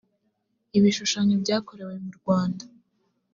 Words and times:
ibishushanyo 0.77 1.35
byakorewe 1.43 1.93
murwanda. 2.05 2.63